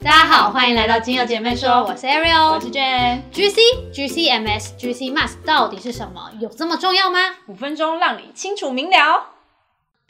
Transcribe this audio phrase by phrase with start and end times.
[0.00, 3.20] 大家好，欢迎来到精油姐妹说，我是 Ariel，我是 Jane。
[3.32, 3.58] GC、
[3.92, 6.30] GCMS、GC Mask 到底是什么？
[6.40, 7.18] 有这么重要吗？
[7.46, 9.34] 五分钟让你清楚明了。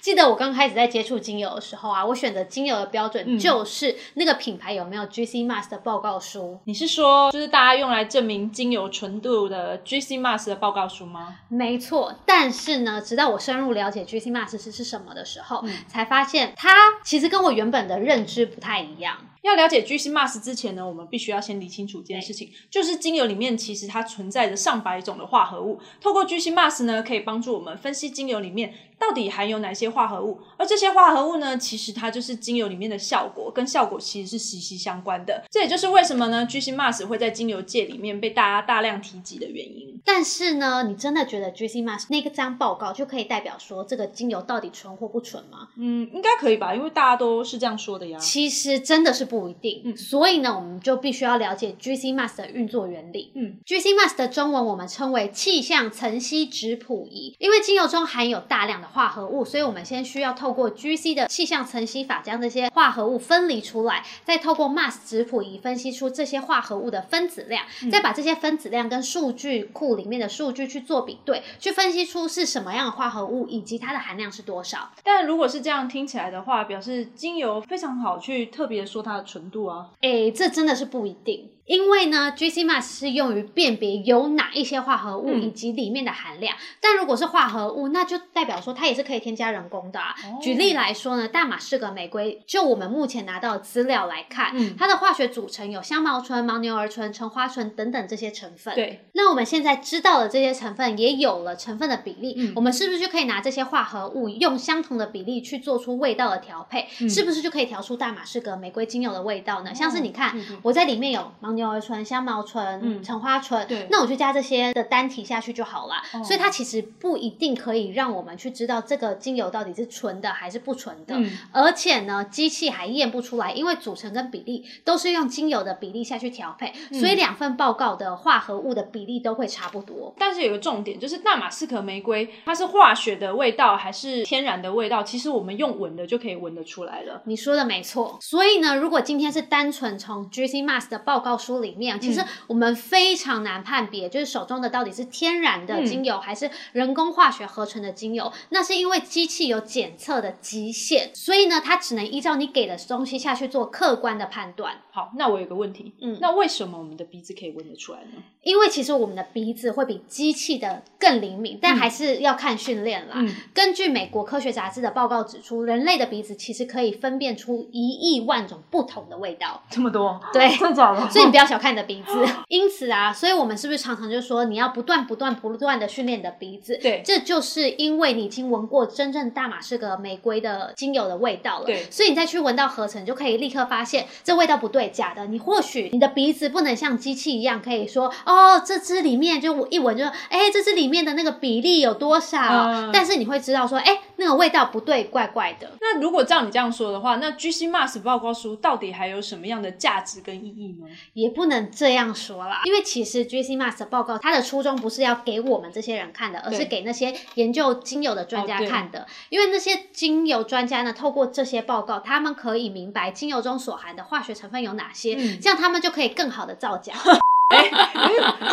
[0.01, 6.61] 记得我刚开始在接触精油的时候啊，我选择精油的标准嗯就是那个品牌有没有 GC Mask 的报告书。
[6.65, 11.37] 你是说，就是大家用来证明精油纯度的 GC Mask 的报告书吗？
[11.49, 16.69] 没错，但是呢，直到我深入了解 GC Mask 是是什么的时候，嗯才发现它
[17.03, 19.17] 其实跟我原本的认知不太一样。
[19.43, 25.81] 要了解 GC Mask 之前呢，我们必须要先理清楚一件事情，就是精油里面其实它存在着上百种的化合物。
[26.01, 35.45] 透过 GC Mask 呢，可以帮助我们分析精油里面到底含有哪些化合物，而这些化合物呢，其实它就是精油里面的效果，跟效果其实是息息相关的。
[35.51, 40.01] 这也就是为什么呢，GC Mask 会在精油界里面被大家大量提及的原因。
[40.05, 45.69] 但是呢，你真的觉得 GC Mask 那个张报告就可以代表说这个精油到底纯或不纯吗？
[45.77, 48.19] 嗯，应该可以吧，因为大家都是这样说的呀。
[48.19, 53.33] 其实真的是不一定，嗯所以呢，我们就必须要了解 GC Mask 的运作原理。
[53.35, 74.91] 嗯，GC Mask 的中文我们称为气象层析质谱仪，因为精油中含有大量的化合物，所以我们先需要透过 GC 的气象层析法将这些化合物分离出来，再透过 Mask 质谱仪分析出这些化合物的分子量，嗯再把这些分子量跟数据库里面的数据去做比对，去分析出是什么样的化合物以及它的含量是多少。
[75.05, 79.89] 但如果是这样听起来的话，表示精油非常好去特别说它的纯度啊。
[80.01, 86.57] 诶，这真的是不一定，因为呢，GC Mask 是用于辨别有哪一些化合物嗯以及里面的含量。
[86.81, 90.15] 但如果是化合物，那就代表说它也是可以添加人工的、啊。
[90.25, 98.75] 哦举例来说呢，大马士革玫瑰，就我们目前拿到的资料来看，嗯它的化学组成有香茅醇、牦牛儿醇、橙花醇等等这些成分。。
[98.75, 106.89] 对，那我们现在知道了这些成分也有了成分的比例，嗯我们是不是就可以拿这些化合物用相同的比例去做出味道的调配？
[107.01, 109.75] 嗯是不是就可以调出大马士革玫瑰精油的味道呢？
[109.75, 115.97] 像是你看，我在里面有牦牛儿醇、香茅醇、嗯橙花醇，对那我就加这些的单体下去就好了。
[116.15, 121.15] 哦所以它其实不一定可以让我们去知道这个精油到底是纯的还是不纯的。
[121.17, 130.15] 嗯而且呢，机器还验不出来，因为组成跟比例都是用精油的比例下去调配，嗯所以两份报告的化合物的比例都会差不多。
[130.19, 137.23] 但是有个重点，就是大马士革玫瑰它是化学的味道还是天然的味道，其实我们用闻的就可以闻得出来了。
[137.25, 148.31] 你说的没错，所以呢，如果今天是单纯从 GC Mask 的报告书里面，其实我们非常难判别，就是手中的到底是天然的精油、还是人工化学合成的精油。
[148.51, 154.75] 那是因为机器有检测的极限，所以呢，它只能依照你给的东西下去做客观的判断。
[154.91, 158.23] 好，那我有个问题，嗯那为什么我们的鼻子可以闻得出来呢？
[158.43, 163.15] 因为其实我们的鼻子会比机器的更灵敏，但还是要看训练啦。
[163.17, 169.63] 嗯根据美国科学杂志的报告指出，人类的鼻子其实可以分辨出一亿万种不同的味道。
[169.71, 170.21] 这么多？
[170.33, 171.09] 对 真的假的？
[171.11, 172.13] 所以你不要小看你的鼻子。
[172.49, 176.79] 因此啊，所以我们是不是常常就说你要不断、不断、不断的训练你的鼻子？
[176.83, 181.67] 对这就是因为你已经闻过真正大马士革玫瑰的精油的味道了。
[181.67, 185.27] 对所以你再去闻到合成，就可以立刻发现这味道不对，假的。
[185.27, 192.39] 你或许你的鼻子不能像机器一样，可以说哦，这支里面就我一闻就哎，这支里面的那个比例有多少？
[192.69, 195.71] 嗯但是你会知道说，哎，那个味道不对，怪怪的。
[195.81, 200.87] 那如果照你这样说的话，那 GC Mask 报告书到底还有什么样的价值跟意义呢？
[201.15, 209.07] 也不能这样说啦，因为其实 GC Mask 的报告，它的初衷不是要给我们这些人看的，而是给那些研究精油的专家看的。
[209.29, 216.95] 因为那些精油专家呢，透过这些报告，他们可以明白精油中所含的化学成分有哪些，嗯这样他们就可以更好的造假。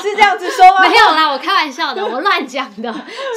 [0.02, 0.88] 是这样子说吗？
[0.88, 2.94] 没有啦，我开玩笑的，我乱讲的。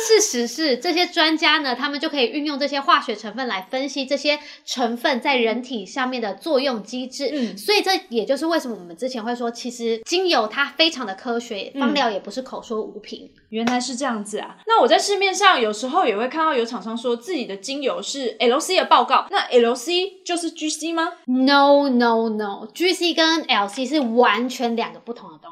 [0.07, 7.31] 事实是，这些专家呢，他们就可以运用这些化学成分来分析这些成分在人体上面的作用机制。
[7.33, 13.29] 嗯所以这也就是为什么我们之前会说，其实精油它非常的科学，嗯芳疗也不是口说无凭。
[13.49, 14.57] 原来是这样子啊！
[14.67, 25.48] 那我在市面上有时候也会看到有厂商说自己的精油是 LC 的报告，那 LC 就是 GC 吗？No no no，GC 跟 LC 是完全两个不同的东西。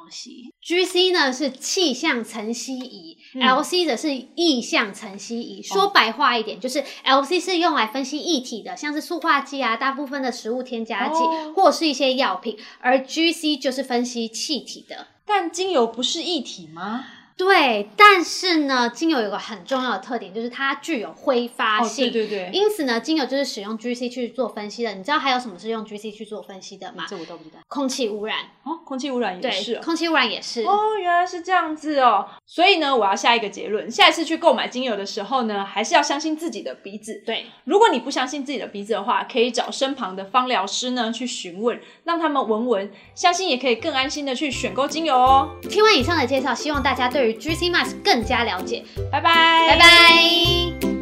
[0.62, 5.62] GC 呢是气象层析仪、嗯 l c 则是意象层析仪。
[5.62, 15.08] 说白话一点，就是 LC 是用来分析液体的，像是塑化剂啊，大部分的食物添加剂、哦或是一些药品，而 GC 就是分析气体的。
[15.24, 17.04] 但精油不是液体吗？
[17.36, 22.10] 对，但是呢，精油有个很重要的特点，就是它具有挥发哦，性。
[22.10, 24.94] 对对对，因此呢，精油就是使用 GC 去做分析的。
[24.94, 27.04] 你知道还有什么是用 GC 去做分析的吗？
[27.06, 27.58] 这我都不知道。
[27.68, 29.80] 空气污染，哦，空气污染也，是哦。
[29.84, 30.62] 空气污染也是。
[30.62, 32.26] 哦，原来是这样子哦。
[32.46, 37.22] 所以呢，我要下一个结论：下一次去购买精油的时候呢，还是要相信自己的鼻子。
[37.26, 45.50] 对，如果你不相信自己的鼻子的话，可以找身旁的芳疗师呢去询问，让他们闻闻，相信也可以更安心的去选购精油哦。
[45.68, 48.84] 听完以上的介绍，希望大家对于 GC Mask 更加了解。
[49.10, 50.95] 拜拜，拜拜。